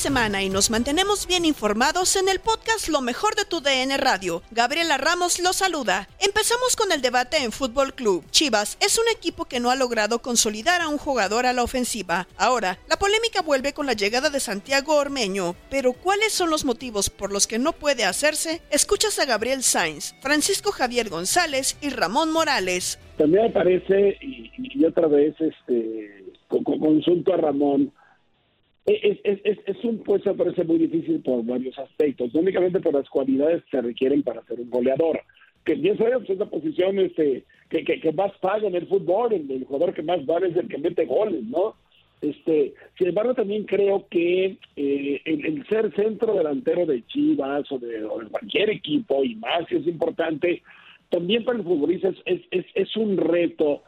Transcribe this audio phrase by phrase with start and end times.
[0.00, 4.42] Semana y nos mantenemos bien informados en el podcast Lo mejor de tu DN Radio.
[4.50, 6.08] Gabriela Ramos los saluda.
[6.20, 8.24] Empezamos con el debate en Fútbol Club.
[8.30, 12.26] Chivas es un equipo que no ha logrado consolidar a un jugador a la ofensiva.
[12.38, 15.54] Ahora, la polémica vuelve con la llegada de Santiago Ormeño.
[15.68, 18.62] Pero ¿cuáles son los motivos por los que no puede hacerse?
[18.70, 22.98] Escuchas a Gabriel Sainz, Francisco Javier González y Ramón Morales.
[23.18, 27.92] También me parece, y, y otra vez este con- con- consulto a Ramón,
[28.86, 32.80] es, es, es, es un puesto me parece muy difícil por varios aspectos, no únicamente
[32.80, 35.20] por las cualidades que se requieren para ser un goleador,
[35.64, 38.86] que bien sabemos que es la posición este, que, que, que más paga en el
[38.86, 41.74] fútbol, el, el jugador que más vale es el que mete goles, ¿no?
[42.20, 47.78] Este, sin embargo, también creo que eh, el, el ser centro delantero de Chivas o
[47.78, 50.62] de, o de cualquier equipo, y más si es importante,
[51.08, 53.82] también para el futbolista es, es, es, es un reto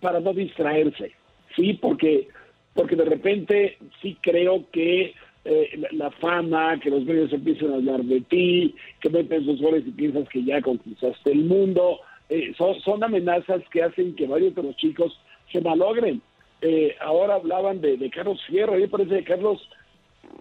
[0.00, 1.12] para no distraerse,
[1.56, 1.74] ¿sí?
[1.74, 2.28] Porque
[2.74, 5.14] porque de repente sí creo que
[5.44, 9.84] eh, la, fama, que los medios empiezan a hablar de ti, que meten sus goles
[9.86, 14.54] y piensas que ya conquistaste el mundo, eh, son, son amenazas que hacen que varios
[14.54, 15.18] de los chicos
[15.52, 16.22] se malogren.
[16.62, 19.68] Eh, ahora hablaban de, de Carlos Fierro, a mí me parece que Carlos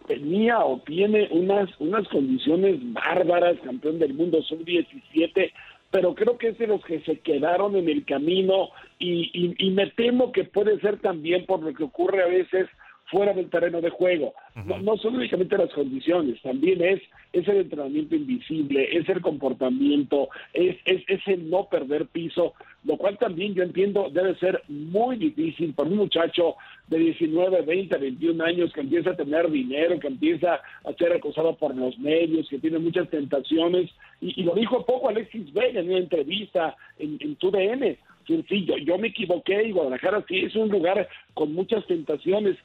[0.07, 5.51] tenía o tiene unas, unas condiciones bárbaras, campeón del mundo sub-17,
[5.93, 9.91] pero creo que es de los que se quedaron en el camino y, y, me
[9.91, 12.67] temo que puede ser también por lo que ocurre a veces
[13.05, 14.33] fuera del terreno de juego.
[14.65, 20.29] No, no son únicamente las condiciones, también es, es el entrenamiento invisible, es el comportamiento,
[20.53, 22.53] es, es, es el no perder piso,
[22.83, 26.55] lo cual también yo entiendo debe ser muy difícil para un muchacho
[26.87, 31.55] de 19, 20, 21 años que empieza a tener dinero, que empieza a ser acosado
[31.55, 33.89] por los medios, que tiene muchas tentaciones,
[34.21, 37.97] y, y lo dijo poco Alexis Vega en una entrevista en, en TUDN.
[38.27, 42.57] Sí, sí, yo, yo me equivoqué y Guadalajara sí es un lugar con muchas tentaciones.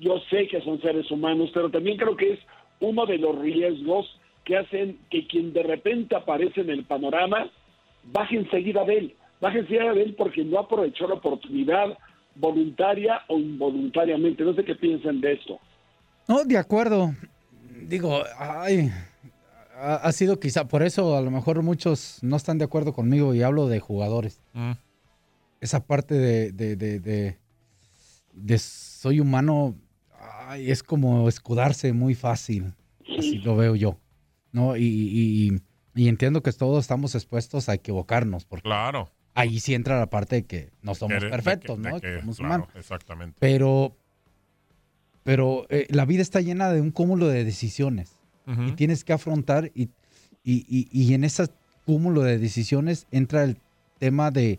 [0.00, 2.40] Yo sé que son seres humanos, pero también creo que es
[2.80, 4.06] uno de los riesgos
[4.44, 7.50] que hacen que quien de repente aparece en el panorama
[8.04, 11.98] baje enseguida de él, baje enseguida de él porque no aprovechó la oportunidad
[12.34, 14.42] voluntaria o involuntariamente.
[14.42, 15.58] No sé qué piensan de esto.
[16.26, 17.14] No, de acuerdo.
[17.82, 18.88] Digo, ay,
[19.76, 23.34] ha, ha sido quizá, por eso a lo mejor muchos no están de acuerdo conmigo
[23.34, 24.40] y hablo de jugadores.
[25.60, 27.36] Esa parte de, de, de, de-
[28.32, 29.74] de soy humano
[30.20, 32.74] ay, es como escudarse muy fácil.
[33.18, 33.98] Así lo veo yo.
[34.52, 34.76] ¿no?
[34.76, 34.82] Y,
[35.94, 38.44] y- entiendo que todos estamos expuestos a equivocarnos.
[38.44, 39.10] Porque Claro.
[39.34, 42.00] ahí sí entra la parte de que no somos De- perfectos, que- de ¿no?
[42.00, 42.68] que- somos claro, humanos.
[42.76, 43.36] Exactamente.
[43.38, 43.94] Pero,
[45.22, 48.16] pero eh, la vida está llena de un cúmulo de decisiones
[48.66, 49.90] y tienes que afrontar y-
[50.44, 51.46] y en ese
[51.86, 53.58] cúmulo de decisiones entra el
[54.00, 54.58] tema de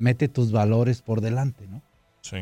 [0.00, 1.80] mete tus valores por delante, ¿no?
[2.22, 2.38] Sí.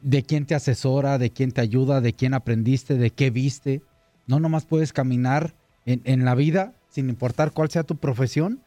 [0.00, 3.82] De quién te asesora, de quién te ayuda, de quién aprendiste, de qué viste.
[4.26, 5.54] No nomás puedes caminar
[5.86, 8.60] en, en la vida sin importar cuál sea tu profesión,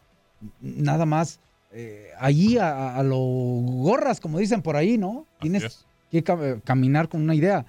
[0.60, 1.40] nada más
[1.72, 5.26] eh, allí a, a lo gorras, como dicen por ahí, ¿no?
[5.40, 5.86] Tienes es.
[6.10, 7.66] que ca- caminar con una idea.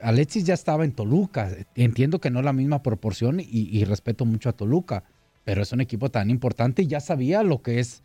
[0.00, 1.50] Alexis ya estaba en Toluca.
[1.74, 5.04] Entiendo que no es la misma proporción y, y respeto mucho a Toluca,
[5.44, 8.02] pero es un equipo tan importante y ya sabía lo que es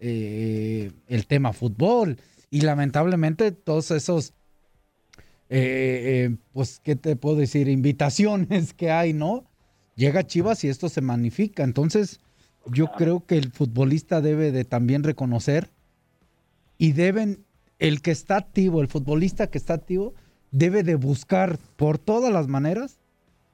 [0.00, 2.18] eh, el tema fútbol.
[2.50, 4.32] Y lamentablemente todos esos,
[5.48, 7.68] eh, eh, pues, ¿qué te puedo decir?
[7.68, 9.44] Invitaciones que hay, ¿no?
[9.96, 11.62] Llega Chivas y esto se magnifica.
[11.62, 12.20] Entonces,
[12.66, 15.70] yo creo que el futbolista debe de también reconocer
[16.78, 17.44] y deben,
[17.78, 20.14] el que está activo, el futbolista que está activo,
[20.50, 22.98] debe de buscar por todas las maneras,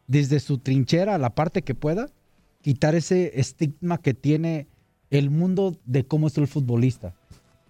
[0.06, 2.08] desde su trinchera, la parte que pueda,
[2.62, 4.66] quitar ese estigma que tiene
[5.10, 7.14] el mundo de cómo es el futbolista.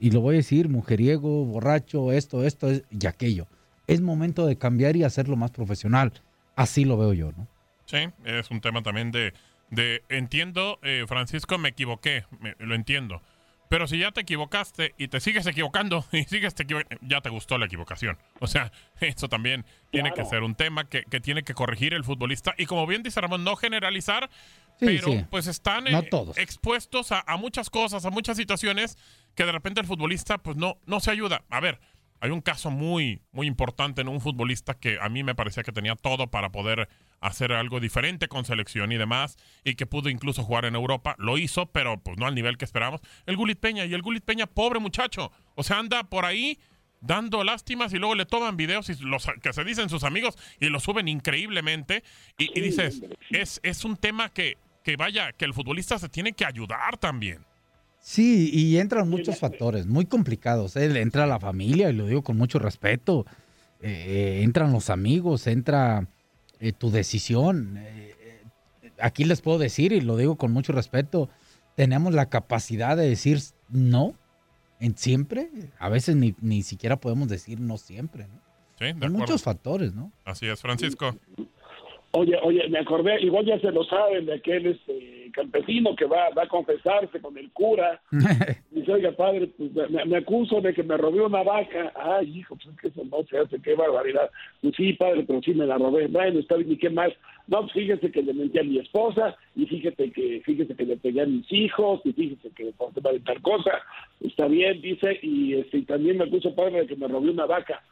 [0.00, 3.46] Y lo voy a decir, mujeriego, borracho, esto, esto es- y aquello.
[3.86, 6.12] Es momento de cambiar y hacerlo más profesional.
[6.56, 7.46] Así lo veo yo, ¿no?
[7.86, 9.34] Sí, es un tema también de,
[9.70, 13.20] de entiendo, eh, Francisco, me equivoqué, me- lo entiendo.
[13.68, 17.28] Pero si ya te equivocaste y te sigues equivocando y sigues te equivo- ya te
[17.28, 18.16] gustó la equivocación.
[18.40, 22.04] O sea, eso también tiene que ser un tema que, que tiene que corregir el
[22.04, 22.54] futbolista.
[22.58, 24.30] Y como bien dice Ramón, no generalizar,
[24.78, 25.24] Sí, pero sí.
[25.30, 26.38] pues están No eh, todos.
[26.38, 28.96] expuestos a, a muchas cosas, a muchas situaciones
[29.34, 31.44] que de repente el futbolista pues no, no se ayuda.
[31.50, 31.80] A ver,
[32.20, 35.72] hay un caso muy, muy importante en un futbolista que a mí me parecía que
[35.72, 36.88] tenía todo para poder
[37.20, 41.14] hacer algo diferente con selección y demás, y que pudo incluso jugar en Europa.
[41.18, 43.00] Lo hizo, pero pues no al nivel que esperábamos.
[43.26, 45.32] El Gulit Peña, y el Gulit Peña, pobre muchacho.
[45.54, 46.58] O sea, anda por ahí
[47.00, 50.66] dando lástimas y luego le toman videos y los que se dicen sus amigos y
[50.66, 52.04] lo suben increíblemente.
[52.36, 56.34] Y, y dices, es, es un tema que, que vaya, que el futbolista se tiene
[56.34, 57.46] que ayudar también.
[58.02, 60.74] Sí, y entran muchos factores muy complicados.
[60.76, 61.00] ¿eh?
[61.00, 63.26] Entra la familia, y lo digo con mucho respeto.
[63.82, 66.06] Eh, eh, entran los amigos, entra
[66.58, 67.76] eh, tu decisión.
[67.78, 68.42] Eh, eh,
[69.00, 71.28] aquí les puedo decir, y lo digo con mucho respeto,
[71.76, 74.14] tenemos la capacidad de decir no
[74.80, 75.50] en siempre.
[75.78, 78.26] A veces ni, ni siquiera podemos decir no siempre.
[78.28, 78.40] ¿no?
[78.78, 79.18] Sí, de Hay acuerdo.
[79.18, 80.10] muchos factores, ¿no?
[80.24, 81.14] Así es, Francisco.
[82.12, 86.30] Oye, oye, me acordé, igual ya se lo saben, de aquel este, campesino que va,
[86.30, 88.00] va a confesarse con el cura.
[88.70, 91.92] Dice, oiga, padre, pues, me, me acuso de que me robé una vaca.
[91.94, 94.28] Ay, hijo, pues es que eso no se hace, qué barbaridad.
[94.60, 96.08] Pues sí, padre, pero sí me la robé.
[96.08, 97.12] Bueno, está bien, ¿y qué más?
[97.46, 100.96] No, pues fíjese que le mentí a mi esposa, y fíjese que fíjese que le
[100.96, 103.72] pegué a mis hijos, y fíjese que por tema de tal cosa.
[104.20, 107.46] Está bien, dice, y, este, y también me acuso, padre, de que me robé una
[107.46, 107.82] vaca.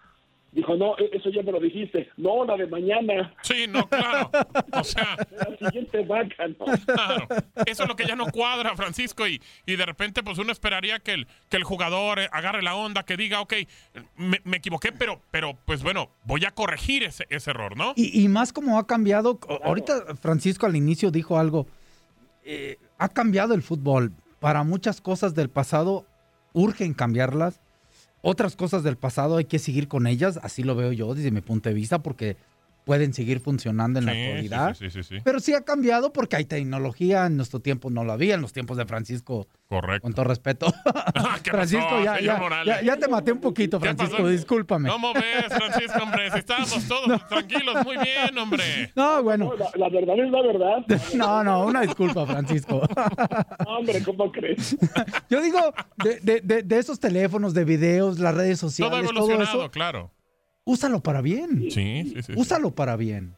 [0.50, 2.08] Dijo, no, e- eso ya me lo dijiste.
[2.16, 3.34] No, la de mañana.
[3.42, 4.30] Sí, no, claro.
[4.72, 6.64] O sea, La siguiente vaca, ¿no?
[6.86, 7.28] claro.
[7.66, 9.26] Eso es lo que ya no cuadra, Francisco.
[9.28, 12.74] Y, y de repente, pues uno esperaría que el, que el jugador eh, agarre la
[12.76, 13.54] onda, que diga, ok,
[14.16, 17.92] me, me equivoqué, pero, pero pues bueno, voy a corregir ese, ese error, ¿no?
[17.94, 21.66] Y, y más como ha cambiado, ahorita Francisco al inicio dijo algo,
[22.42, 24.12] eh, ha cambiado el fútbol.
[24.40, 26.06] Para muchas cosas del pasado
[26.54, 27.60] urgen cambiarlas.
[28.20, 31.40] Otras cosas del pasado hay que seguir con ellas, así lo veo yo desde mi
[31.40, 32.36] punto de vista, porque
[32.88, 34.74] pueden seguir funcionando en la Sí, actualidad.
[34.74, 35.20] sí, sí, sí, sí.
[35.22, 38.54] Pero sí ha cambiado porque hay tecnología, en nuestro tiempo no lo había, en los
[38.54, 40.00] tiempos de Francisco, Correcto.
[40.04, 40.72] con todo respeto.
[41.44, 42.76] ¿Qué Francisco, ya, señor ya, Morales?
[42.76, 44.28] ya- ya te maté un poquito, ¿Qué Francisco, pasó?
[44.28, 44.88] discúlpame.
[44.88, 46.30] ¿Cómo ves, Francisco, hombre?
[46.30, 48.64] Si estábamos todos tranquilos, muy bien, hombre.
[48.96, 49.52] No, bueno.
[49.58, 50.86] La, la verdad es la verdad.
[51.14, 52.80] No, no, una disculpa, Francisco.
[53.66, 54.76] No, hombre, ¿cómo crees?
[55.28, 55.58] Yo digo,
[56.02, 59.70] de, de- de- de esos teléfonos, de videos, las redes sociales, Todo todo, evolucionado, eso,
[59.70, 60.10] claro.
[60.72, 61.62] Úsalo para bien.
[61.70, 62.22] Sí, sí, sí.
[62.22, 62.32] sí.
[62.36, 63.34] Úsalo para bien.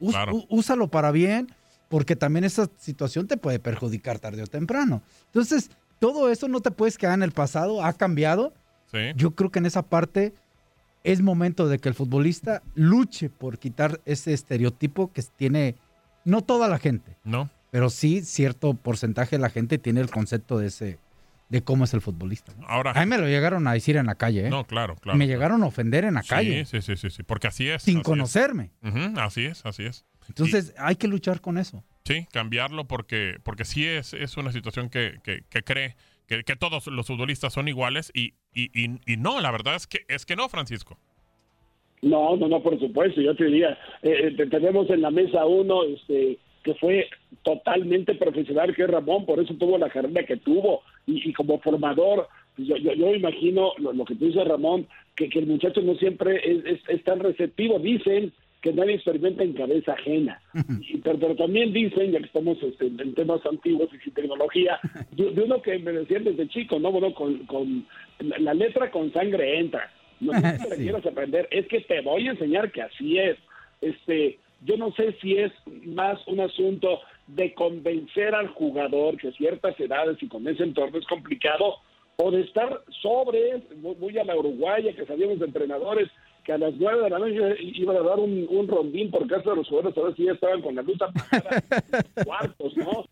[0.00, 0.44] Us- Claro.
[0.48, 1.48] Úsalo para bien,
[1.88, 5.02] porque también esa situación te puede perjudicar tarde o temprano.
[5.26, 8.52] Entonces, todo eso no te puedes quedar en el pasado, ha cambiado.
[8.92, 8.98] Sí.
[9.16, 10.34] Yo creo que en esa parte
[11.04, 15.76] es momento de que el futbolista luche por quitar ese estereotipo que tiene
[16.24, 17.50] no toda la gente, No.
[17.70, 20.98] pero sí cierto porcentaje de la gente tiene el concepto de ese
[21.54, 22.52] de cómo es el futbolista.
[22.58, 22.66] ¿no?
[22.66, 22.90] Ahora.
[22.92, 24.50] A mí me lo llegaron a decir en la calle, ¿eh?
[24.50, 25.16] No, claro, claro.
[25.18, 25.36] me claro.
[25.38, 27.82] llegaron a ofender en la calle Sí, sí, sí, sí, porque así es.
[27.82, 28.04] sin así es.
[28.04, 28.70] conocerme.
[29.16, 30.04] Así es, así es.
[30.28, 31.84] Entonces hay que luchar con eso.
[32.04, 35.96] Sí, cambiarlo porque, porque sí es, es una situación que, que, que cree
[36.26, 39.86] que, que todos los futbolistas son iguales y, y, y, y no, la verdad es
[39.86, 40.98] que, es que no, Francisco.
[42.02, 43.70] No, no, no, por supuesto, yo te diría,
[44.02, 47.06] eh, eh, te- tenemos en la mesa uno este, que fue
[47.42, 51.58] totalmente profesional, que es Ramón, por eso tuvo la carrera que tuvo, y, y como
[51.60, 55.46] formador, pues yo, yo, yo imagino lo, lo que tú dices, Ramón, que, que el
[55.46, 57.78] muchacho no siempre es, es, es tan receptivo.
[57.78, 58.32] Dicen
[58.62, 60.40] que nadie experimenta en cabeza ajena.
[60.80, 64.78] Y- pero, pero también dicen, ya que estamos este, en temas antiguos y sin tecnología,
[65.10, 66.90] de, de uno que me decían desde chico, ¿no?
[66.90, 67.86] Bueno, con, con
[68.20, 69.92] la, letra con sangre entra.
[70.20, 70.82] No es que te Sí.
[70.84, 73.36] quieras aprender, es que te voy a enseñar que así es.
[73.82, 75.52] Este, yo no sé si es
[75.84, 81.06] más un asunto de convencer al jugador que ciertas edades y con ese entorno es
[81.06, 81.76] complicado,
[82.16, 86.08] o de estar sobre, muy, a la uruguaya, que sabíamos de entrenadores,
[86.44, 89.50] que a las nueve de la noche iban a dar un, un rondín por casa
[89.50, 91.62] de los jugadores, a ver si ya estaban con la luz apagada,
[92.24, 93.04] cuartos, ¿no?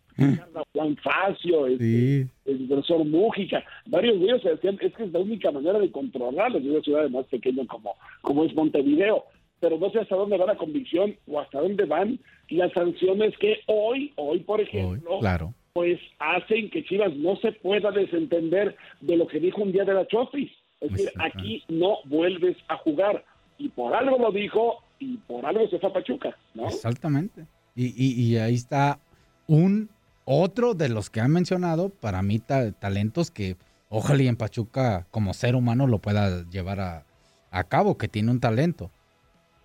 [0.74, 5.20] Juan Facio, este, el profesor Mújica, varios de ellos se decían, es que es la
[5.20, 9.24] única manera de controlarlos en una ciudad más pequeña como, como es Montevideo,
[9.62, 13.60] pero no sé hasta dónde va la convicción o hasta dónde van las sanciones que
[13.68, 15.54] hoy, hoy por ejemplo, Claro.
[15.72, 19.94] pues hacen que Chivas no se pueda desentender de lo que dijo un día de
[19.94, 20.50] la Chofis.
[20.80, 23.24] Es decir, aquí no vuelves a jugar.
[23.56, 26.66] Y por algo lo dijo y por algo se fue a Pachuca, ¿no?
[26.66, 27.46] Exactamente.
[27.76, 28.98] Y, y- y ahí está
[29.46, 29.88] un
[30.24, 33.56] otro de los que han mencionado, para mí, ta- talentos que
[33.88, 37.06] ojalá y en Pachuca como ser humano lo pueda llevar a,
[37.52, 38.90] a cabo, que tiene un talento.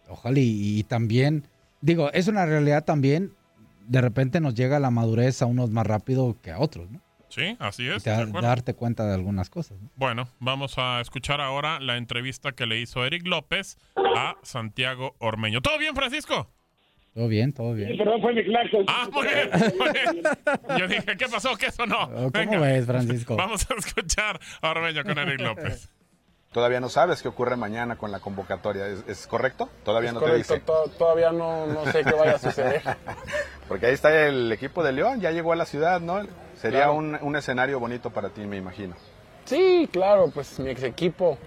[0.09, 1.43] Ojalá y, y también,
[1.81, 3.33] digo, es una realidad también,
[3.87, 7.01] de repente nos llega la madurez a unos más rápido que a otros, ¿no?
[7.29, 8.03] Sí, así Y es.
[8.05, 9.77] da- darte cuenta de algunas cosas.
[9.81, 9.89] ¿no?
[9.95, 13.77] Bueno, vamos a escuchar ahora la entrevista que le hizo Eric López
[14.15, 15.61] a Santiago Ormeño.
[15.61, 16.49] ¿Todo bien, Francisco?
[17.13, 17.97] Todo bien, todo bien.
[17.97, 18.85] Perdón, fue mi claxon.
[18.87, 20.23] Ah, muy bien, muy bien.
[20.79, 21.55] Yo dije, ¿qué pasó?
[21.57, 22.07] ¿Qué sonó?
[22.09, 23.35] ¿Cómo Venga, ves, Francisco?
[23.35, 25.89] vamos a escuchar a Ormeño con Eric López.
[26.57, 29.69] Todavía no sabes qué ocurre mañana con la convocatoria, ¿es, es correcto?
[29.85, 30.65] Todavía Es no correcto, te dice.
[30.65, 32.81] to- todavía no, no sé qué vaya a suceder.
[33.67, 36.19] Porque ahí está el equipo de León, ya llegó a la ciudad, ¿no?
[36.55, 36.93] Sería Claro.
[36.95, 38.95] un, un escenario bonito para ti, me imagino.
[39.45, 41.37] Sí, claro, pues mi ex equipo,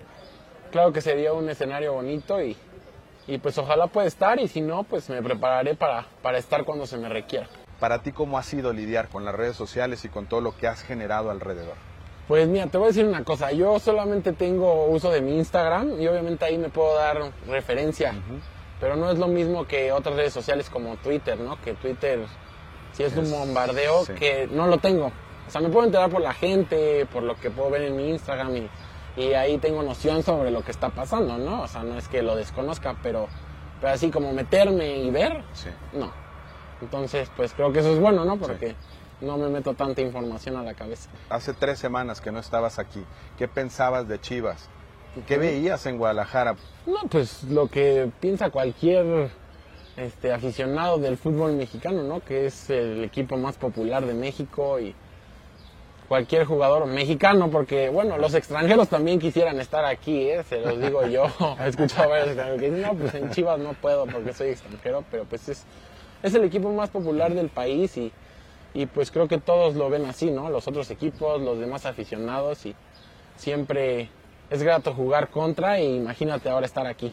[0.70, 2.56] claro que sería un escenario bonito y,
[3.26, 6.86] y pues ojalá pueda estar y si no, pues me prepararé para, para estar cuando
[6.86, 7.48] se me requiera.
[7.80, 10.68] Para ti, ¿cómo ha sido lidiar con las redes sociales y con todo lo que
[10.68, 11.74] has generado alrededor?
[12.30, 16.00] Pues mira, te voy a decir una cosa, yo solamente tengo uso de mi Instagram
[16.00, 18.14] y obviamente ahí me puedo dar referencia,
[18.78, 21.60] pero no es lo mismo que otras redes sociales como Twitter, ¿no?
[21.60, 22.20] Que Twitter
[22.92, 24.12] si es un bombardeo sí.
[24.12, 25.06] que no lo tengo.
[25.06, 28.10] O sea, me puedo enterar por la gente, por lo que puedo ver en mi
[28.10, 28.70] Instagram y,
[29.16, 31.62] y ahí tengo noción sobre lo que está pasando, ¿no?
[31.62, 33.26] O sea, no es que lo desconozca, pero,
[33.80, 35.42] pero así como meterme y ver,
[35.94, 36.12] no.
[36.80, 38.36] Entonces, pues creo que eso es bueno, ¿no?
[38.36, 38.76] Porque
[39.20, 41.10] no me meto tanta información a la cabeza.
[41.28, 43.04] Hace tres semanas que no estabas aquí.
[43.38, 44.68] ¿Qué pensabas de Chivas?
[45.26, 46.56] ¿Qué veías en Guadalajara?
[46.86, 49.30] No, pues lo que piensa cualquier
[49.96, 52.20] este, aficionado del fútbol mexicano, ¿no?
[52.20, 54.94] Que es el equipo más popular de México y
[56.08, 60.42] cualquier jugador mexicano, porque bueno, los extranjeros también quisieran estar aquí, ¿eh?
[60.48, 61.26] se los digo yo.
[61.60, 64.48] He escuchado a varios extranjeros que dicen, no, pues en Chivas no puedo porque soy
[64.48, 65.64] extranjero, pero pues es,
[66.22, 68.12] es el equipo más popular del país y,
[68.74, 70.50] y pues creo que todos lo ven así, ¿no?
[70.50, 72.74] Los otros equipos, los demás aficionados y
[73.36, 74.08] siempre
[74.50, 77.12] es grato jugar contra e imagínate ahora estar aquí.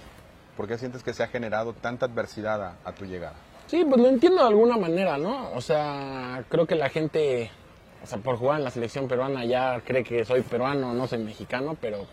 [0.55, 3.35] ¿Por qué sientes que se ha generado tanta adversidad a, a tu llegada?
[3.67, 5.51] Sí, pues lo entiendo de alguna manera, ¿no?
[5.53, 7.51] O sea, creo que la gente,
[8.03, 11.19] o sea, por jugar en la selección peruana ya cree que soy peruano, no soy
[11.19, 12.05] mexicano, pero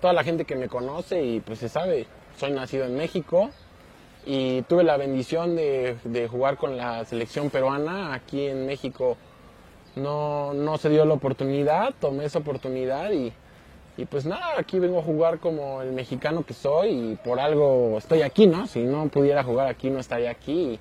[0.00, 2.06] toda la gente que me conoce y pues se sabe,
[2.38, 3.50] soy nacido en México
[4.26, 9.16] y tuve la bendición de, de jugar con la selección peruana aquí en México.
[9.96, 13.32] No, no se dio la oportunidad, tomé esa oportunidad y,
[13.96, 17.98] y pues nada, aquí vengo a jugar como el mexicano que soy y por algo
[17.98, 18.66] estoy aquí, ¿no?
[18.66, 20.78] Si no pudiera jugar aquí, no estaría aquí.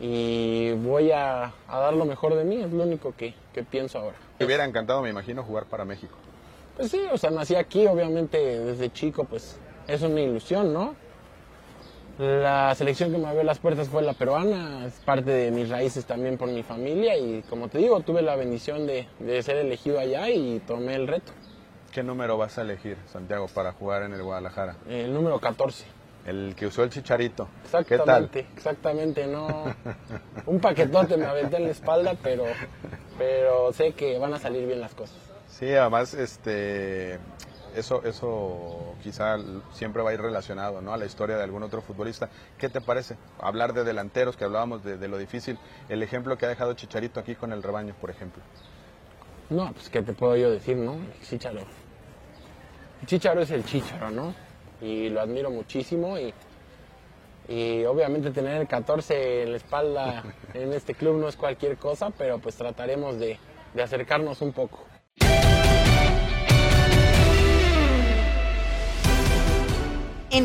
[0.00, 3.98] Y, voy a, a dar lo mejor de mí, es lo único que, que pienso
[3.98, 4.16] ahora.
[4.38, 6.14] Te hubiera encantado, me imagino, jugar para México.
[6.76, 10.94] Pues sí, o sea, nací aquí, obviamente desde chico, pues es una ilusión, ¿no?
[12.18, 16.06] La selección que me abrió las puertas fue la peruana, es parte de mis raíces
[16.06, 19.98] también por mi familia y como te digo, tuve la bendición de, de ser elegido
[19.98, 21.32] allá y tomé el reto.
[21.92, 24.76] ¿Qué número vas a elegir, Santiago, para jugar en el Guadalajara?
[24.88, 25.84] El número 14.
[26.26, 27.48] El que usó el chicharito.
[27.86, 28.24] ¿Qué tal?
[28.24, 29.74] Exactamente, exactamente, no.
[30.46, 32.44] Un paquetote me aventé en la espalda, pero,
[33.16, 35.16] pero sé que van a salir bien las cosas.
[35.48, 37.18] Sí, además, este,
[37.76, 39.36] eso, eso quizá
[39.72, 40.92] siempre va a ir relacionado ¿no?
[40.92, 42.28] a la historia de algún otro futbolista.
[42.58, 43.16] ¿Qué te parece?
[43.40, 47.20] Hablar de delanteros, que hablábamos de, de lo difícil, el ejemplo que ha dejado Chicharito
[47.20, 48.42] aquí con el rebaño, por ejemplo.
[49.50, 50.96] No, pues qué te puedo yo decir, ¿no?
[51.22, 51.60] Chicharo.
[53.04, 54.34] Chicharo es el Chicharo, ¿no?
[54.80, 56.34] Y lo admiro muchísimo y,
[57.48, 62.10] y obviamente tener el 14 en la espalda en este club no es cualquier cosa,
[62.10, 63.38] pero pues trataremos de,
[63.74, 64.84] de acercarnos un poco.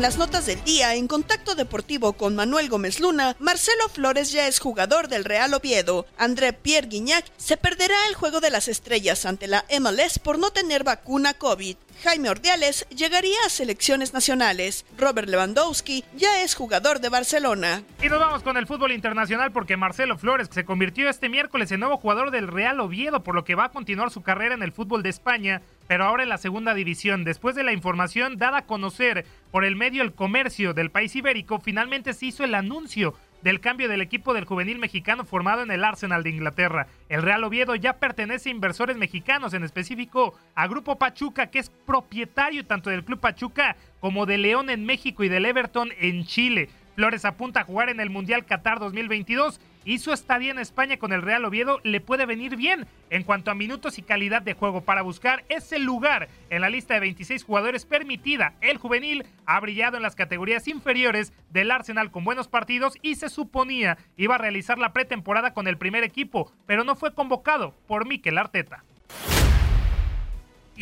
[0.02, 4.48] En las notas del día, en contacto deportivo con Manuel Gómez Luna, Marcelo Flores ya
[4.48, 6.06] es jugador del Real Oviedo.
[6.18, 10.50] André Pierre Guignac se perderá el juego de las estrellas ante la MLS por no
[10.50, 11.76] tener vacuna COVID.
[12.02, 14.84] Jaime Ordiales llegaría a selecciones nacionales.
[14.98, 17.84] Robert Lewandowski ya es jugador de Barcelona.
[18.02, 21.78] Y nos vamos con el fútbol internacional porque Marcelo Flores se convirtió este miércoles en
[21.78, 24.72] nuevo jugador del Real Oviedo, por lo que va a continuar su carrera en el
[24.72, 27.22] fútbol de España pero ahora en la segunda división.
[27.22, 31.60] Después de la información dada a conocer por el medio El Comercio del país ibérico,
[31.60, 35.84] finalmente se hizo el anuncio del cambio del equipo del juvenil mexicano formado en el
[35.84, 36.86] Arsenal de Inglaterra.
[37.10, 41.68] El Real Oviedo ya pertenece a inversores mexicanos, en específico a Grupo Pachuca, que es
[41.68, 46.70] propietario tanto del Club Pachuca como de León en México y del Everton en Chile.
[46.94, 51.12] Flores apunta a jugar en el Mundial Qatar 2022 y su estadía en España con
[51.12, 54.82] el Real Oviedo le puede venir bien en cuanto a minutos y calidad de juego
[54.82, 58.54] para buscar ese lugar en la lista de 26 jugadores permitida.
[58.60, 63.28] El juvenil ha brillado en las categorías inferiores del Arsenal con buenos partidos y se
[63.28, 68.06] suponía iba a realizar la pretemporada con el primer equipo, pero no fue convocado por
[68.06, 68.84] Mikel Arteta.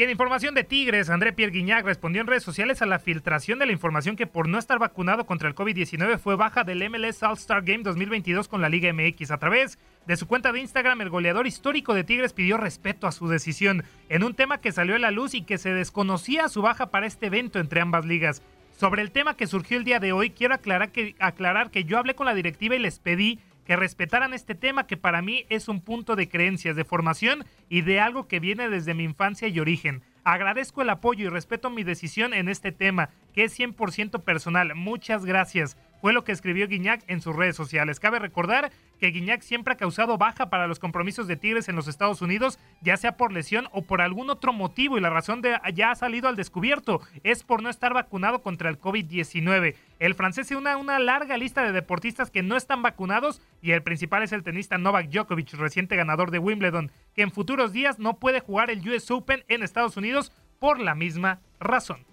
[0.03, 3.67] En información de Tigres, André Pierre Guignac respondió en redes sociales a la filtración de
[3.67, 7.63] la información que por no estar vacunado contra el COVID-19 fue baja del MLS All-Star
[7.63, 9.31] Game 2022 con la Liga MX.
[9.31, 13.13] A través de su cuenta de Instagram, el goleador histórico de Tigres pidió respeto a
[13.13, 16.63] su decisión en un tema que salió a la luz y que se desconocía su
[16.63, 18.41] baja para este evento entre ambas ligas.
[18.79, 21.99] Sobre el tema que surgió el día de hoy, quiero aclarar que, aclarar que yo
[21.99, 23.39] hablé con la directiva y les pedí
[23.71, 27.83] que respetaran este tema que para mí es un punto de creencias, de formación y
[27.83, 30.03] de algo que viene desde mi infancia y origen.
[30.25, 34.75] Agradezco el apoyo y respeto mi decisión en este tema, que es 100% personal.
[34.75, 38.01] Muchas gracias fue lo que escribió Guiñac en sus redes sociales.
[38.01, 41.89] Cabe recordar que Guiñac siempre ha causado baja para los compromisos de Tigres en los
[41.89, 45.59] Estados Unidos, ya sea por lesión o por algún otro motivo, y la razón de
[45.75, 49.75] ya ha salido al descubierto es por no estar vacunado contra el COVID-19.
[49.99, 53.73] El francés se une a una larga lista de deportistas que no están vacunados y
[53.73, 57.99] el principal es el tenista Novak Djokovic, reciente ganador de Wimbledon, que en futuros días
[57.99, 62.10] no puede jugar el US Open en Estados Unidos por la misma razón.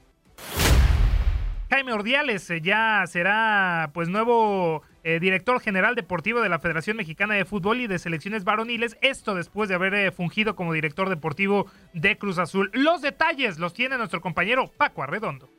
[1.70, 7.34] Jaime Ordiales eh, ya será pues nuevo eh, director general deportivo de la Federación Mexicana
[7.36, 8.96] de Fútbol y de Selecciones Varoniles.
[9.02, 12.72] Esto después de haber eh, fungido como director deportivo de Cruz Azul.
[12.74, 15.50] Los detalles los tiene nuestro compañero Paco Arredondo.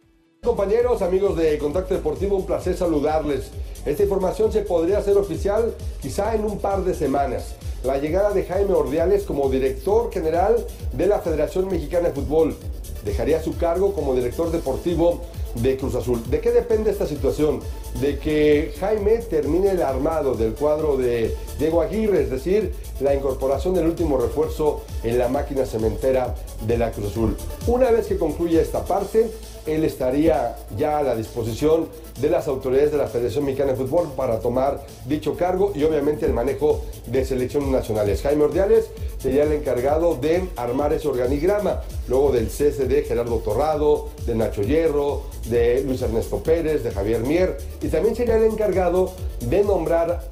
[0.43, 3.53] Compañeros, amigos de Contacto Deportivo, un placer saludarles.
[3.85, 7.59] Esta información se podría hacer oficial quizá en un par de semanas.
[7.85, 10.57] La llegada de Jaime Ordiales como director general
[10.93, 12.57] de la Federación Mexicana de Fútbol.
[13.05, 15.23] Dejaría su cargo como director deportivo
[15.55, 16.23] de Cruz Azul.
[16.31, 17.61] ¿De qué depende esta situación?
[18.01, 23.75] De que Jaime termine el armado del cuadro de Diego Aguirre, es decir, la incorporación
[23.75, 26.35] del último refuerzo en la máquina cementera
[26.67, 27.37] de la Cruz Azul.
[27.67, 29.31] Una vez que concluya esta parte,
[29.67, 31.89] él estaría ya a la disposición
[32.21, 36.27] de las autoridades de la Federación Mexicana de Fútbol para tomar dicho cargo y obviamente
[36.27, 38.23] el manejo de selecciones nacionales.
[38.23, 38.87] Jaime Ordiales
[39.19, 44.63] sería el encargado de armar ese organigrama, luego del cese de Gerardo Torrado, de Nacho
[44.63, 50.29] Hierro, de Luis Ernesto Pérez, de Javier Mier, y también sería el encargado de nombrar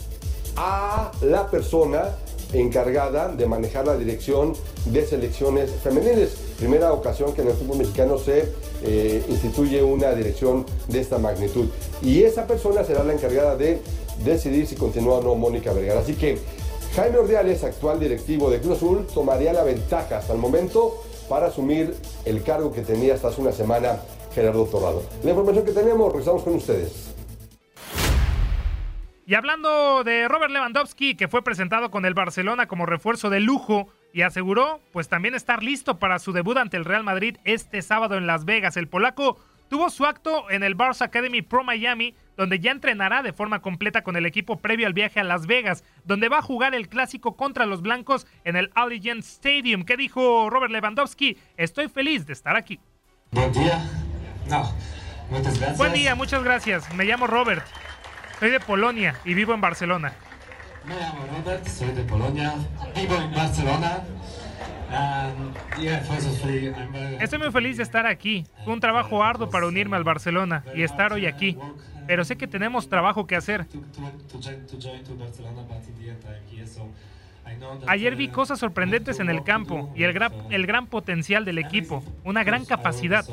[0.56, 2.16] a la persona
[2.52, 4.54] encargada de manejar la dirección
[4.86, 6.36] de selecciones femeniles.
[6.58, 8.48] Primera ocasión que en el fútbol mexicano se
[8.82, 11.66] eh, instituye una dirección de esta magnitud.
[12.02, 13.80] Y esa persona será la encargada de
[14.24, 16.00] decidir si continúa o no Mónica Vergara.
[16.00, 16.38] Así que
[16.96, 20.94] Jaime Ordiales, actual directivo de Cruz Azul, tomaría la ventaja hasta el momento
[21.28, 23.98] para asumir el cargo que tenía hasta hace una semana
[24.34, 25.02] Gerardo Torrado.
[25.22, 27.14] La información que tenemos, regresamos con ustedes.
[29.26, 33.88] Y hablando de Robert Lewandowski, que fue presentado con el Barcelona como refuerzo de lujo
[34.14, 38.16] y aseguró pues también estar listo para su debut ante el Real Madrid este sábado
[38.16, 38.78] en Las Vegas.
[38.78, 39.36] El polaco
[39.68, 44.02] tuvo su acto en el Barça Academy Pro Miami, donde ya entrenará de forma completa
[44.02, 47.36] con el equipo previo al viaje a Las Vegas, donde va a jugar el clásico
[47.36, 49.84] contra los blancos en el Allegiant Stadium.
[49.84, 51.36] ¿Qué dijo Robert Lewandowski?
[51.56, 52.78] Estoy feliz de estar aquí.
[53.32, 53.82] Buen día.
[54.48, 54.72] No,
[55.30, 55.78] muchas gracias.
[55.78, 56.94] Buen día, muchas gracias.
[56.94, 57.64] Me llamo Robert.
[58.38, 60.12] Soy de Polonia y vivo en Barcelona.
[60.86, 62.54] Me llamo Robert, soy de Polonia,
[62.94, 64.04] vivo en Barcelona.
[67.20, 68.44] Estoy muy feliz de estar aquí.
[68.64, 71.56] Fue un trabajo arduo para unirme al Barcelona y estar hoy aquí.
[72.06, 73.66] Pero sé que tenemos trabajo que hacer.
[77.86, 82.02] Ayer vi cosas sorprendentes en el campo y el gran, el gran potencial del equipo,
[82.24, 83.24] una gran capacidad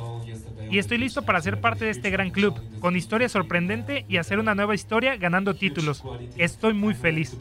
[0.74, 4.40] y estoy listo para ser parte de este gran club, con historia sorprendente y hacer
[4.40, 6.04] una nueva historia ganando títulos.
[6.36, 7.38] Estoy muy feliz.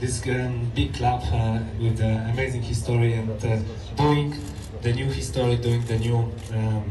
[0.00, 3.58] This big club uh, with amazing history and uh,
[3.96, 4.32] doing
[4.80, 6.18] the new history, doing the new
[6.54, 6.84] um,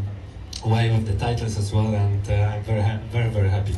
[0.65, 3.73] away with the titles as well, and uh, I'm very, very, very happy.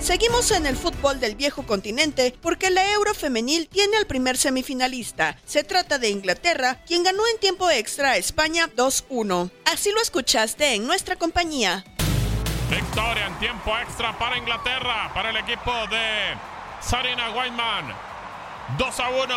[0.00, 5.38] Seguimos en el fútbol del viejo continente porque la Euro femenil tiene al primer semifinalista.
[5.46, 9.50] Se trata de Inglaterra, quien ganó en tiempo extra a España 2-1.
[9.64, 11.84] Así lo escuchaste en nuestra compañía.
[12.70, 16.34] Victoria en tiempo extra para Inglaterra, para el equipo de
[16.80, 17.94] Sarina Whiteman.
[18.78, 19.34] 2 a 1.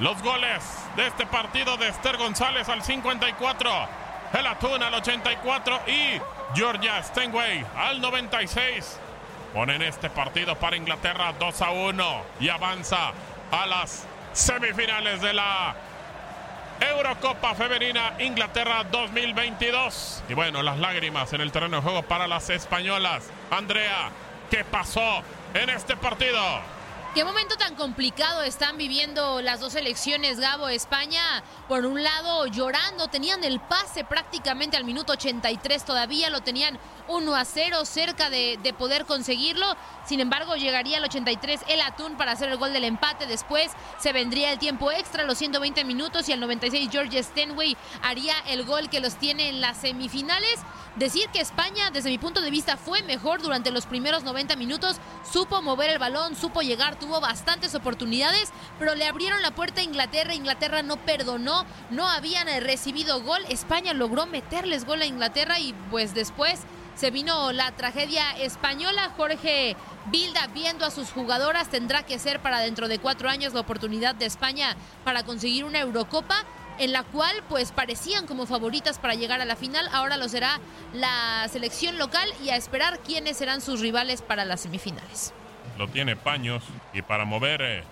[0.00, 0.62] Los goles
[0.96, 3.70] de este partido de Esther González al 54,
[4.34, 6.20] el Atún al 84 y
[6.54, 8.98] Georgia Stenway al 96.
[9.54, 13.12] Ponen este partido para Inglaterra 2 a 1 y avanza
[13.50, 15.74] a las semifinales de la
[16.80, 20.22] Eurocopa Femenina Inglaterra 2022.
[20.28, 23.24] Y bueno, las lágrimas en el terreno de juego para las españolas.
[23.50, 24.10] Andrea,
[24.50, 25.22] ¿qué pasó
[25.54, 26.40] en este partido?
[27.16, 31.42] Qué momento tan complicado están viviendo las dos selecciones, Gabo, España.
[31.66, 37.34] Por un lado, llorando, tenían el pase prácticamente al minuto 83, todavía lo tenían 1
[37.34, 39.66] a 0, cerca de, de poder conseguirlo.
[40.04, 43.26] Sin embargo, llegaría al 83 el Atún para hacer el gol del empate.
[43.26, 48.34] Después se vendría el tiempo extra, los 120 minutos, y al 96 George Stenway haría
[48.48, 50.60] el gol que los tiene en las semifinales.
[50.96, 54.96] Decir que España, desde mi punto de vista, fue mejor durante los primeros 90 minutos,
[55.30, 59.84] supo mover el balón, supo llegar, tuvo bastantes oportunidades, pero le abrieron la puerta a
[59.84, 60.34] Inglaterra.
[60.34, 63.44] Inglaterra no perdonó, no habían recibido gol.
[63.50, 66.60] España logró meterles gol a Inglaterra y pues después
[66.96, 69.12] se vino la tragedia española.
[69.16, 73.60] Jorge Bilda, viendo a sus jugadoras, tendrá que ser para dentro de cuatro años la
[73.60, 76.44] oportunidad de España para conseguir una Eurocopa
[76.78, 79.88] en la cual pues parecían como favoritas para llegar a la final.
[79.92, 80.58] Ahora lo será
[80.92, 85.32] la selección local y a esperar quiénes serán sus rivales para las semifinales.
[85.78, 87.84] Lo tiene Paños y para mover eh,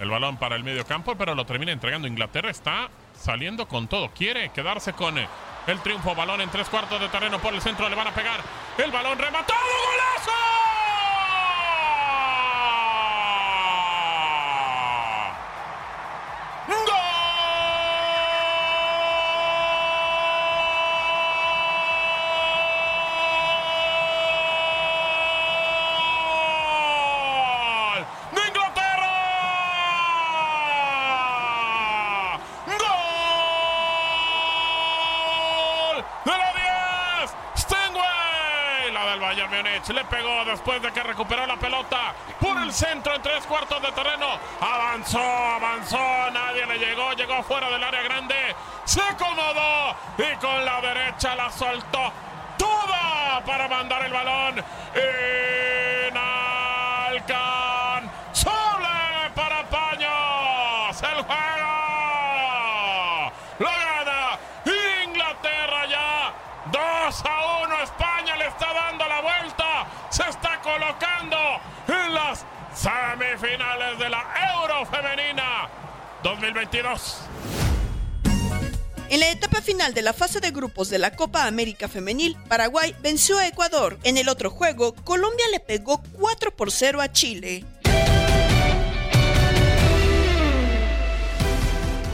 [0.00, 2.50] el balón para el medio campo, pero lo termina entregando Inglaterra.
[2.50, 4.10] Está saliendo con todo.
[4.10, 5.28] Quiere quedarse con eh,
[5.66, 6.14] el triunfo.
[6.14, 7.88] Balón en tres cuartos de terreno por el centro.
[7.88, 8.40] Le van a pegar.
[8.78, 9.60] El balón rematado.
[9.60, 10.32] ¡Golazo!
[26.72, 28.06] ¡Gol!
[28.32, 29.10] ¡De Inglaterra!
[34.72, 36.04] ¡Gol!
[36.24, 36.52] ¡De la
[37.20, 37.34] 10!
[37.56, 38.92] ¡Stenway!
[38.92, 43.14] La del Bayern Múnich le pegó después de que recuperó la pelota por el centro
[43.14, 44.26] en tres cuartos de terreno.
[44.60, 48.34] Avanzó, avanzó, nadie le llegó, llegó fuera del área grande.
[48.84, 52.12] Se acomodó y con la derecha la soltó
[52.58, 54.62] toda para mandar el balón.
[56.10, 56.50] Inalcanzable
[59.34, 61.02] para Paños.
[61.02, 61.72] El juego
[63.58, 64.38] lo gana
[65.04, 66.34] Inglaterra ya.
[66.70, 67.82] 2 a 1.
[67.82, 69.86] España le está dando la vuelta.
[70.10, 71.36] Se está colocando
[71.88, 72.44] en las
[72.82, 74.24] semifinales de la
[74.56, 75.70] Euro Femenina
[76.24, 77.16] 2022.
[79.08, 82.96] En la etapa final de la fase de grupos de la Copa América Femenil, Paraguay
[83.00, 84.00] venció a Ecuador.
[84.02, 87.64] En el otro juego, Colombia le pegó 4 por 0 a Chile.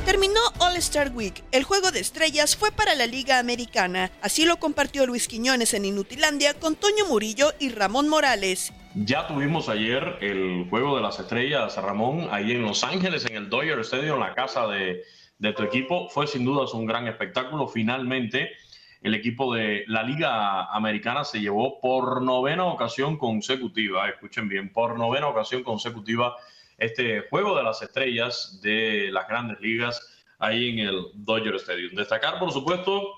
[0.05, 1.43] Terminó All Star Week.
[1.51, 4.11] El juego de estrellas fue para la Liga Americana.
[4.21, 8.73] Así lo compartió Luis Quiñones en Inutilandia con Toño Murillo y Ramón Morales.
[9.05, 13.49] Ya tuvimos ayer el juego de las estrellas, Ramón, ahí en Los Ángeles, en el
[13.49, 15.05] Dodger Stadium, la casa de,
[15.39, 16.09] de tu equipo.
[16.09, 17.69] Fue sin duda un gran espectáculo.
[17.69, 18.51] Finalmente,
[19.03, 24.99] el equipo de la Liga Americana se llevó por novena ocasión consecutiva, escuchen bien, por
[24.99, 26.35] novena ocasión consecutiva
[26.77, 31.95] este juego de las estrellas de las grandes ligas ahí en el Dodger Stadium.
[31.95, 33.13] Destacar, por supuesto,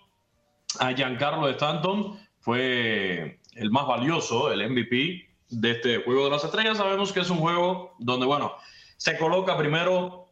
[0.78, 6.78] a Giancarlo Stanton, fue el más valioso, el MVP de este juego de las estrellas.
[6.78, 8.54] Sabemos que es un juego donde, bueno,
[8.96, 10.26] se coloca primero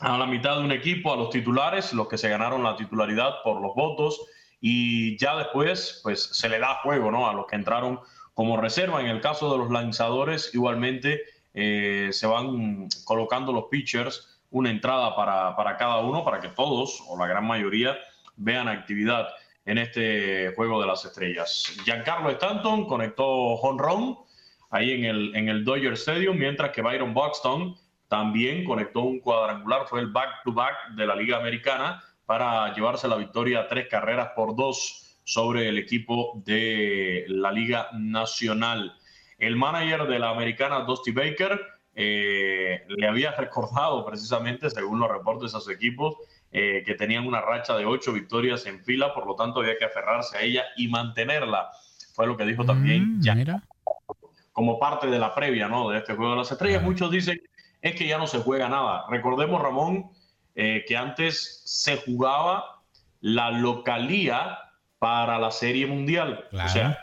[0.00, 3.42] a la mitad de un equipo, a los titulares, los que se ganaron la titularidad
[3.42, 4.20] por los votos,
[4.60, 7.28] y ya después, pues se le da juego, ¿no?
[7.28, 8.00] A los que entraron
[8.34, 9.00] como reserva.
[9.00, 11.22] En el caso de los lanzadores, igualmente
[11.54, 17.02] eh, se van colocando los pitchers una entrada para, para cada uno, para que todos,
[17.08, 17.96] o la gran mayoría,
[18.36, 19.28] vean actividad
[19.64, 21.72] en este juego de las estrellas.
[21.84, 24.18] Giancarlo Stanton conectó home run
[24.76, 27.76] ahí en el, en el Dodger Stadium, mientras que Byron Buxton
[28.08, 33.66] también conectó un cuadrangular, fue el back-to-back de la Liga Americana para llevarse la victoria
[33.68, 38.94] tres carreras por dos sobre el equipo de la Liga Nacional.
[39.38, 41.60] El manager de la Americana, Dusty Baker,
[41.94, 46.16] eh, le había recordado precisamente, según los reportes a sus equipos,
[46.52, 49.84] eh, que tenían una racha de ocho victorias en fila, por lo tanto había que
[49.84, 51.70] aferrarse a ella y mantenerla.
[52.14, 53.34] Fue lo que dijo también ya
[54.56, 55.90] como parte de la previa ¿no?
[55.90, 56.82] de este Juego de las Estrellas.
[56.82, 57.38] Muchos dicen
[57.82, 59.04] es que ya no se juega nada.
[59.10, 60.12] Recordemos, Ramón,
[60.54, 62.80] eh, que antes se jugaba
[63.20, 64.58] la localía
[64.98, 66.48] para la Serie Mundial.
[66.54, 66.98] O sea,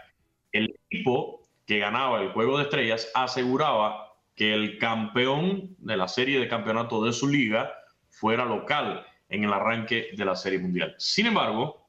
[0.52, 6.40] el equipo que ganaba el Juego de Estrellas aseguraba que el campeón de la serie
[6.40, 7.72] de campeonato de su liga
[8.10, 10.96] fuera local en el arranque de la Serie Mundial.
[10.98, 11.88] Sin embargo,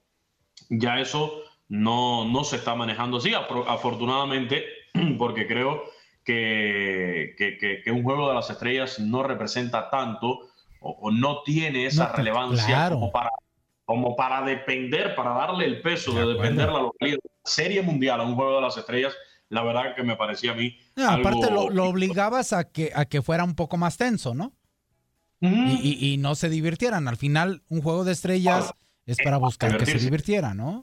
[0.69, 4.84] ya eso no, no se está manejando así, afortunadamente,
[5.19, 5.85] porque creo
[6.25, 7.35] que,
[7.85, 10.41] que, un juego de las estrellas no representa tanto
[10.81, 13.31] o, no tiene esa relevancia como, para,
[13.85, 17.19] como para depender, para darle el peso de, depender la localidad.
[17.43, 19.15] Serie mundial a un juego de las estrellas,
[19.49, 20.79] la verdad que me parecía a mí.
[20.97, 24.53] Aparte, lo, obligabas a que, a que fuera un poco más tenso, ¿no?
[25.41, 27.07] y, no se divirtieran.
[27.07, 28.73] Al final, un juego de estrellas
[29.05, 30.83] es para buscar que se divirtiera, ¿no?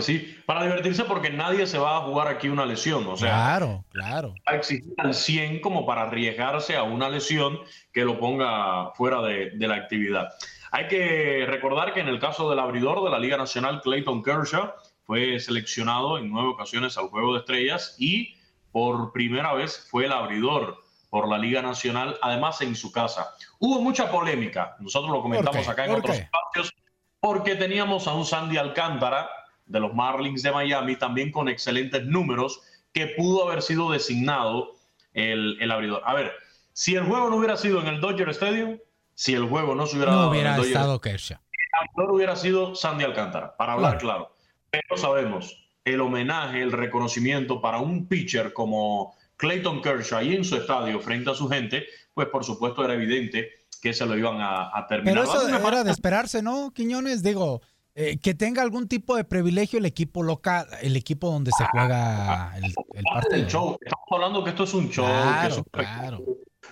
[0.00, 3.84] Sí, para divertirse porque nadie se va a jugar aquí una lesión, o sea, claro,
[3.90, 4.34] claro.
[4.46, 7.58] a exigir al 100 como para arriesgarse a una lesión
[7.92, 10.28] que lo ponga fuera de, de, la actividad.
[10.70, 14.72] Hay que recordar que en el caso del abridor de la Liga Nacional, Clayton Kershaw,
[15.04, 18.36] fue seleccionado en nueve ocasiones al Juego de Estrellas y
[18.70, 20.78] por primera vez fue el abridor
[21.10, 23.34] por la Liga Nacional, además en su casa.
[23.58, 26.74] Hubo mucha polémica, nosotros lo comentamos acá en otros espacios,
[27.20, 29.28] porque teníamos a un Sandy Alcántara
[29.72, 32.60] de los Marlins de Miami, también con excelentes números,
[32.92, 34.76] que pudo haber sido designado
[35.14, 36.02] el, el abridor.
[36.04, 36.32] A ver,
[36.72, 38.78] si el juego no hubiera sido en el Dodger Stadium,
[39.14, 41.38] si el juego no se hubiera no hubiera estado Kershaw.
[41.52, 44.36] El abridor hubiera sido Sandy Alcántara, para hablar claro.
[44.70, 50.56] Pero sabemos, el homenaje, el reconocimiento para un pitcher como Clayton Kershaw ahí en su
[50.56, 53.50] estadio frente a su gente, pues por supuesto era evidente
[53.82, 55.24] que se lo iban a, terminar.
[55.24, 57.22] Pero eso era de esperarse, ¿no, Quiñones?
[57.22, 57.60] Digo,
[57.94, 62.56] eh, que tenga algún tipo de privilegio el equipo local, el equipo donde se juega
[62.56, 62.72] el,
[63.04, 63.48] partido.
[63.48, 63.78] show.
[63.80, 65.06] Estamos hablando que esto es un show.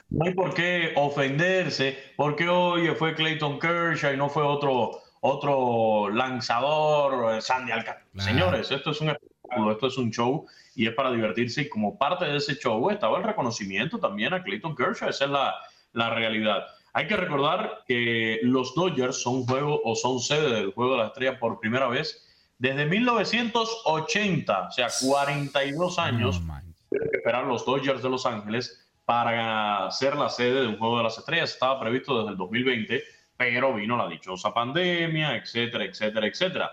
[0.09, 6.09] No hay por qué ofenderse, porque hoy fue Clayton Kershaw y no fue otro, otro
[6.09, 8.07] lanzador, Sandy Alcántara.
[8.17, 11.63] Señores, esto es un espectáculo, esto es un show y es para divertirse.
[11.63, 15.11] Y como parte de ese show estaba el reconocimiento también a Clayton Kershaw.
[15.11, 15.55] Esa es la,
[15.93, 16.65] la realidad.
[16.93, 21.07] Hay que recordar que los Dodgers son juego o son sede del Juego de la
[21.07, 22.27] Estrella por primera vez
[22.59, 26.43] desde 1980, o sea, 42 años.
[26.91, 31.05] que esperar los Dodgers de Los Ángeles para ser la sede de un Juego de
[31.05, 31.53] las Estrellas.
[31.53, 33.03] Estaba previsto desde el 2020,
[33.37, 36.71] pero vino la dichosa pandemia, etcétera, etcétera, etcétera.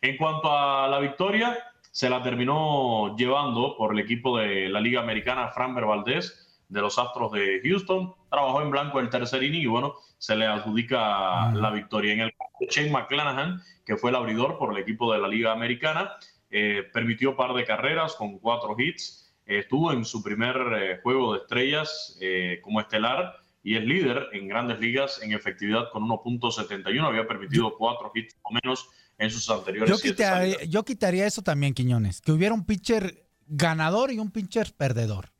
[0.00, 1.56] En cuanto a la victoria,
[1.90, 6.98] se la terminó llevando por el equipo de la Liga Americana, Framber Valdez, de los
[6.98, 8.14] Astros de Houston.
[8.30, 12.12] Trabajó en blanco el tercer inning y bueno, se le adjudica la victoria.
[12.12, 15.28] En el caso de Shane McClanahan, que fue el abridor por el equipo de la
[15.28, 16.12] Liga Americana,
[16.50, 19.24] eh, permitió par de carreras con cuatro hits.
[19.46, 24.46] estuvo en su primer eh, juego de estrellas eh, como estelar y es líder en
[24.46, 27.06] grandes ligas en efectividad con 1.71.
[27.06, 29.90] Había permitido cuatro hits o menos en sus anteriores.
[29.90, 34.72] Yo quitaría, yo quitaría eso también, Quiñones, que hubiera un pitcher ganador y un pitcher
[34.76, 35.30] perdedor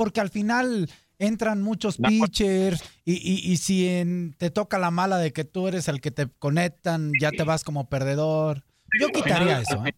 [0.00, 5.68] porque al final entran muchos pitchers y, si te toca la mala de que tú
[5.68, 8.64] eres el que te conectan, ya te vas como perdedor.
[8.98, 9.84] Yo quitaría eso.
[9.84, 9.94] ¿eh?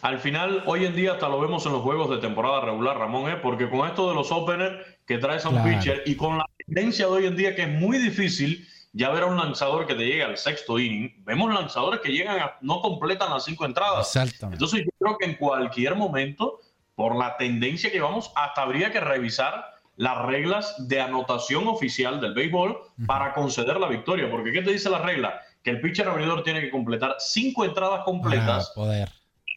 [0.00, 3.30] Al final, hoy en día hasta lo vemos en los juegos de temporada regular, Ramón,
[3.30, 3.36] ¿eh?
[3.36, 7.04] porque con esto de los openers que traes a un pitcher y con la tendencia
[7.04, 10.06] de hoy en día que es muy difícil ya ver a un lanzador que te
[10.06, 14.16] llegue al sexto inning, vemos lanzadores que llegan a, no completan las cinco entradas.
[14.16, 16.60] Entonces yo creo que en cualquier momento
[16.96, 22.34] por la tendencia que vamos, hasta habría que revisar las reglas de anotación oficial del
[22.34, 24.30] béisbol para conceder la victoria.
[24.30, 25.40] Porque ¿qué te dice la regla?
[25.62, 28.72] Que el pitcher abridor tiene que completar cinco entradas completas.
[28.74, 29.08] poder.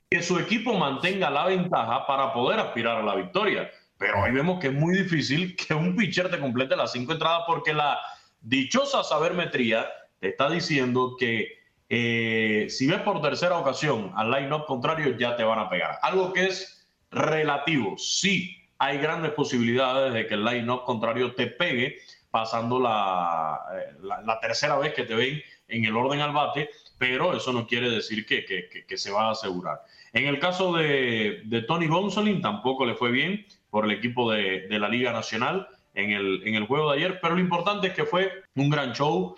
[0.09, 3.69] Que su equipo mantenga la ventaja para poder aspirar a la victoria.
[3.97, 7.43] Pero ahí vemos que es muy difícil que un pitcher te complete las cinco entradas
[7.47, 7.99] porque la
[8.41, 9.87] dichosa sabermetría
[10.19, 15.43] te está diciendo que eh, si ves por tercera ocasión al line-up contrario ya te
[15.43, 15.99] van a pegar.
[16.01, 16.78] Algo que es
[17.11, 17.97] relativo.
[17.97, 21.97] Sí, hay grandes posibilidades de que el line-up contrario te pegue
[22.31, 27.35] pasando la, eh, la, tercera vez que te ven en el orden al bate, pero
[27.35, 29.81] eso no quiere decir que, que, se va a asegurar.
[30.13, 34.67] En el caso de, de, Tony Gonsolin, tampoco le fue bien por el equipo de,
[34.67, 37.93] de la Liga Nacional en el, en el juego de ayer, pero lo importante es
[37.93, 39.35] que fue un gran show.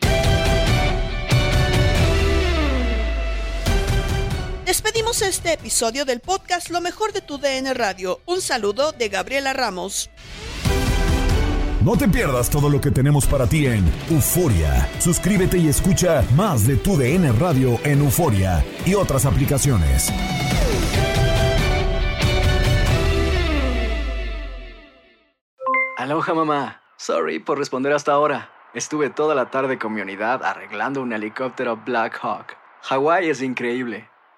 [4.71, 8.21] Despedimos este episodio del podcast Lo mejor de tu DN Radio.
[8.25, 10.10] Un saludo de Gabriela Ramos.
[11.84, 14.89] No te pierdas todo lo que tenemos para ti en Euforia.
[14.99, 20.10] Suscríbete y escucha más de tu DN Radio en Euforia y otras aplicaciones.
[25.97, 26.81] Aloha mamá.
[26.95, 28.49] Sorry por responder hasta ahora.
[28.73, 32.55] Estuve toda la tarde con mi unidad arreglando un helicóptero Black Hawk.
[32.84, 34.11] Hawái es increíble.